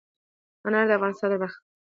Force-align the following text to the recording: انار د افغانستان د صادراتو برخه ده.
انار 0.65 0.85
د 0.89 0.91
افغانستان 0.97 1.23
د 1.27 1.31
صادراتو 1.31 1.41
برخه 1.43 1.57
ده. 1.61 1.69